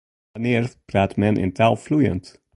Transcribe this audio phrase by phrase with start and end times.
[0.33, 2.25] Wannear praat men in taal floeiend?